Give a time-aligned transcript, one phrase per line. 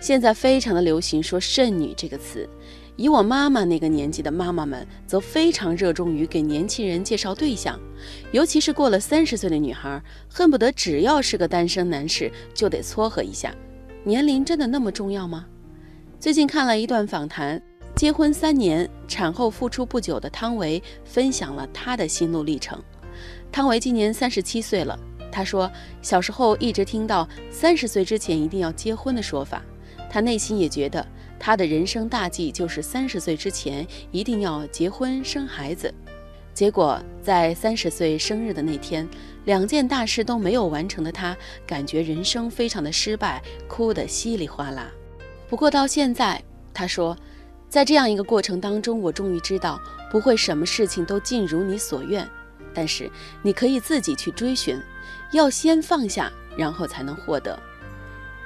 [0.00, 2.48] 现在非常的流行说“剩女”这个词，
[2.96, 7.78] 以我妈妈那个年纪的妈妈们，则非常热衷于给年轻人介绍对象，
[8.32, 13.54] 尤其是过了三十岁的女孩，恨不得只要是个单身男士就得撮合一下。
[14.02, 15.44] 年龄真的那么重要吗？
[16.18, 17.60] 最近看了一段访谈，
[17.94, 22.82] 结婚三年、产后复出不久的汤唯分享了她的心路历程。
[23.52, 24.98] 汤唯今年三十七岁了，
[25.30, 25.70] 她说
[26.00, 29.62] 小时候一直听到三十岁之前一定要结婚的说法。
[30.10, 31.06] 他内心也觉得，
[31.38, 35.94] 他的人生大计就是三十岁之前一定要结婚生孩子。
[36.52, 39.08] 结果在三十岁生日的那天，
[39.44, 41.34] 两件大事都没有完成的他，
[41.64, 44.90] 感觉人生非常的失败，哭得稀里哗啦。
[45.48, 46.42] 不过到现在，
[46.74, 47.16] 他说，
[47.68, 52.28] 在这样一个过程当中，我终于知道，不会什么事情都尽如你所愿，
[52.74, 53.08] 但是
[53.42, 54.78] 你可以自己去追寻，
[55.32, 57.58] 要先放下，然后才能获得。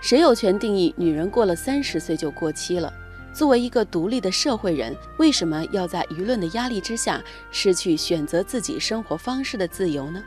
[0.00, 2.92] 谁有权定义女人过了三十岁就过期了？
[3.32, 10.22] 作为一个独立的社会人，为什么要在舆论的压力之下失去选择自己生活方式的自由呢？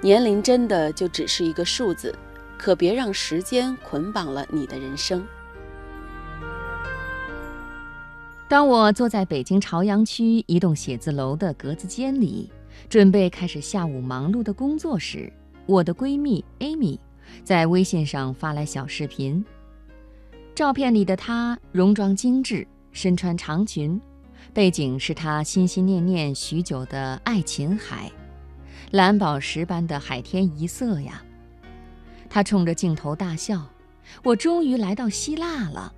[0.00, 2.14] 年龄真的就只是一个数字，
[2.56, 5.26] 可别让时间捆绑了你的人生。
[8.48, 12.50] 当我坐在北京朝阳区一栋写字楼的格子间里，
[12.88, 15.32] 准备开始下午忙碌的工作时，
[15.66, 16.98] 我的闺蜜 Amy。
[17.42, 19.44] 在微信上发来小视频，
[20.54, 24.00] 照片里的她戎装精致，身穿长裙，
[24.52, 28.10] 背景是她心心念念许久的爱琴海，
[28.90, 31.22] 蓝宝石般的海天一色呀。
[32.28, 33.68] 她冲着镜头大笑
[34.24, 35.92] ：“我终于来到希腊了。”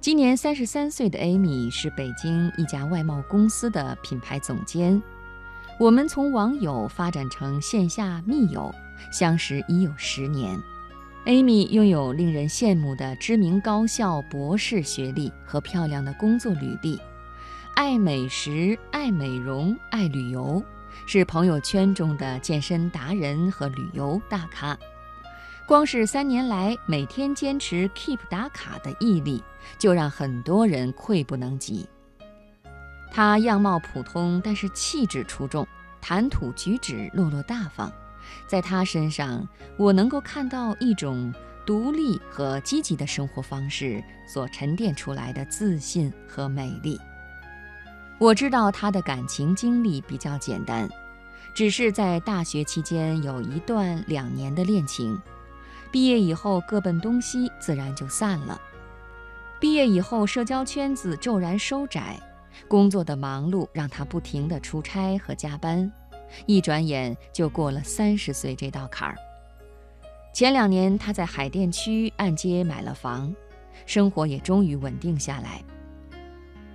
[0.00, 5.02] 今年三十三岁的 Amy 是北京一家外贸公司的品牌总监，
[5.78, 8.74] 我们从网友发展成线下密友。
[9.12, 10.60] 相识已有十年
[11.24, 17.00] ，Amy 拥有令人羡慕的知名高校博士学历和漂亮的工作履历，
[17.76, 20.60] 爱美食、爱美容、爱旅游，
[21.06, 24.76] 是朋友圈中的健身达人和旅游大咖。
[25.64, 29.44] 光是三年来每天坚持 Keep 打卡的毅力，
[29.78, 31.86] 就让很多人愧不能及。
[33.12, 35.66] 她样貌普通，但是气质出众，
[36.00, 37.92] 谈吐举止落落大方。
[38.46, 41.32] 在他身上，我能够看到一种
[41.64, 46.98] 独立和积极的生活方式所沉淀出来的自信和美丽。
[48.18, 50.88] 我知道他的感情经历比较简单，
[51.54, 55.18] 只是在大学期间有一段两年的恋情，
[55.90, 58.60] 毕业以后各奔东西，自然就散了。
[59.60, 62.20] 毕业以后，社交圈子骤然收窄，
[62.66, 65.90] 工作的忙碌让他不停地出差和加班。
[66.46, 69.16] 一转眼就过了三十岁这道坎儿。
[70.34, 73.34] 前两年，她在海淀区按揭买了房，
[73.86, 75.64] 生活也终于稳定下来。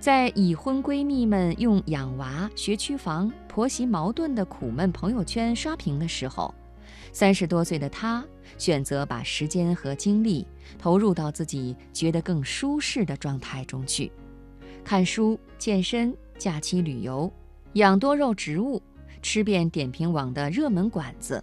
[0.00, 6.52] 在已婚闺蜜们用养娃、学区房、婆媳矛盾的苦闷朋友圈刷屏的时候，
[7.10, 8.22] 三十多岁的她
[8.58, 10.46] 选择把时间和精力
[10.78, 14.12] 投入到自己觉得更舒适的状态中去，
[14.84, 17.32] 看书、健身、假期旅游、
[17.72, 18.80] 养多肉植物。
[19.22, 21.42] 吃遍点评网的热门馆子，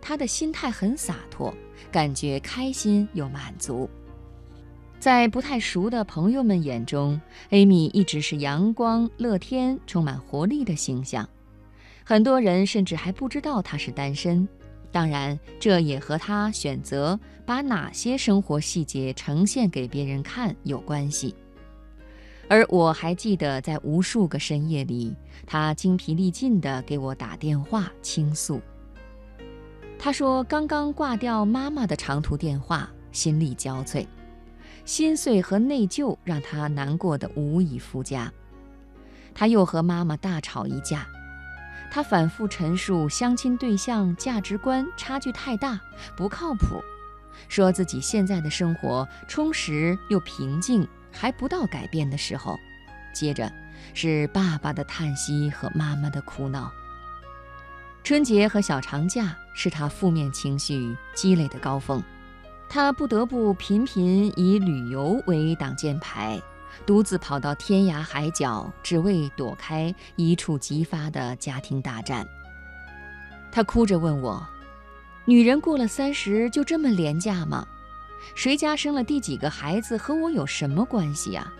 [0.00, 1.52] 他的心态很洒脱，
[1.92, 3.86] 感觉开心又满足。
[4.98, 11.28] 在不太熟的朋友们眼中，Amy 一直是阳光、乐天、充满活力的形象。
[12.02, 14.48] 很多人甚至还不知道她是单身。
[14.90, 21.34] 当然，这也和她选择把哪些生活细节呈现给别人看有关系。
[22.48, 25.14] 而我还记得，在无数个深夜里，
[25.46, 28.60] 他精疲力尽地给我打电话倾诉。
[29.98, 34.06] 他说，刚刚挂掉妈妈的长途电话，心力交瘁，
[34.84, 38.32] 心碎和内疚让他难过的无以复加。
[39.34, 41.04] 他又和妈妈大吵一架，
[41.90, 45.80] 他反复陈述相亲对象价值观差距太大，
[46.16, 46.80] 不靠谱，
[47.48, 50.86] 说自己现在的生活充实又平静。
[51.18, 52.58] 还不到改变的时候，
[53.12, 53.50] 接着
[53.94, 56.70] 是爸爸的叹息和妈妈的哭闹。
[58.04, 62.02] 春节和小长假是他负面情绪积累的高峰，
[62.68, 66.40] 他不得不频频以旅游为挡箭牌，
[66.84, 72.24] 独自跑到天涯海角，只为躲开一触即发的家庭大战。
[73.50, 74.46] 他哭着问我
[75.24, 77.66] ：“女人过了三十就这么廉价吗？”
[78.34, 81.52] 谁家生了第几个孩子和我有什么关系呀？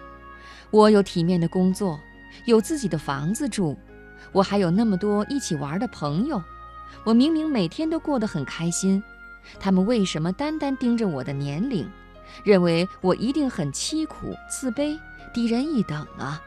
[0.70, 1.99] 我有体面的工作，
[2.44, 3.76] 有自己的房子住，
[4.32, 6.43] 我还有那么多一起玩的朋友。
[7.05, 9.03] 我明明每天都过得很开心，
[9.61, 11.88] 他们为什么单单盯着我的年龄，
[12.43, 14.99] 认为我一定很凄苦、自卑、
[15.32, 16.43] 低人一等啊。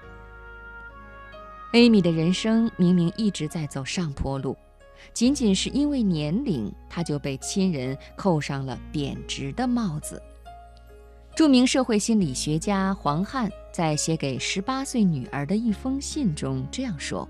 [1.72, 4.58] 艾米的人生明明一直在走上坡路，
[5.13, 10.22] 仅仅是因为年龄，她就被亲人扣上了贬值的帽子。
[11.36, 17.28] 著名社会心理学家黄汉在写给十八岁女儿的一封信中这样说：“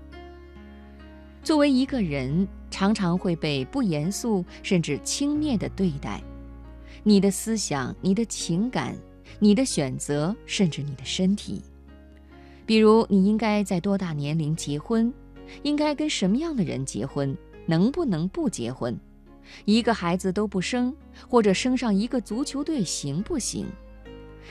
[1.44, 6.20] 作为一个人，常常会被不严肃甚至轻蔑地对待。
[7.04, 8.96] 你的思想、你的情感、
[9.38, 11.62] 你的选择，甚至你的身体，
[12.66, 15.12] 比如你应该在多大年龄结婚，
[15.62, 17.36] 应该跟什么样的人结婚，
[17.70, 18.98] 能不能不结婚，
[19.64, 20.92] 一个孩子都不生，
[21.28, 23.66] 或者生上一个足球队行不行？”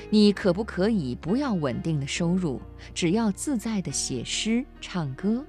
[0.09, 2.61] 你可不可以不要稳定的收入，
[2.93, 5.43] 只要自在的写诗唱歌？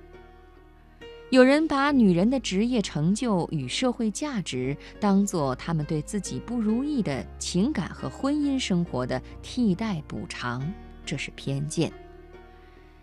[1.31, 10.69] 有人把女人的职业成就与社会价值当作他们对自己不如意的情感和婚姻生活的替代补偿，
[11.07, 11.93] 这是偏见。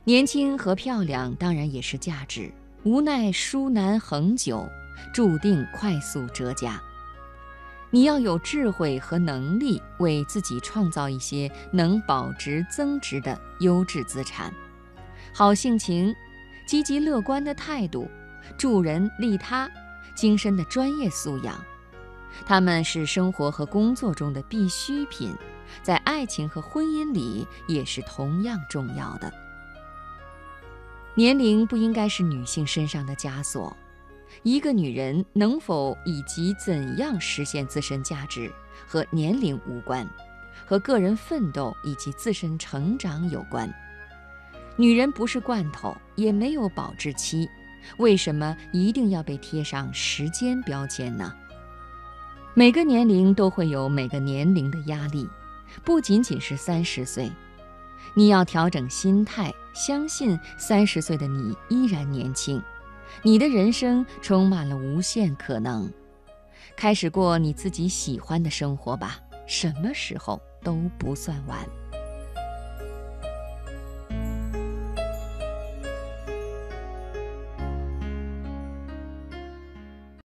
[0.04, 2.52] 年轻和漂亮当然也是价值，
[2.84, 4.70] 无奈书难恒久，
[5.14, 6.82] 注定快速折价。
[7.90, 14.54] 你要有智慧和能力，为自己创造一些能保值增值的优质资产。
[15.34, 16.16] 好性情、
[16.66, 18.08] 积极乐观的态度、
[18.58, 19.70] 助人利他、
[20.16, 21.60] 精深的专业素养，
[22.46, 25.36] 他们是生活和工作中的必需品，
[25.82, 29.34] 在爱情和婚姻里也是同样重要的。
[31.18, 33.76] 年龄不应该是女性身上的枷锁。
[34.44, 38.54] 一个女人能否以及怎样实现自身价值，
[38.86, 40.08] 和年龄无关，
[40.64, 43.68] 和个人奋斗以及自身成长有关。
[44.76, 47.50] 女人不是罐头，也没有保质期，
[47.98, 51.34] 为什么一定要被贴上时间标签呢？
[52.54, 55.28] 每个年龄都会有每个年龄的压力，
[55.84, 57.32] 不仅仅是三十岁。
[58.14, 62.60] 你要调整心态，相信三十岁的你依然年轻。
[63.22, 65.92] 你的人生充满了无限可能，
[66.76, 71.60] 开始过你自己喜欢的生活吧，什么时候都不算晚。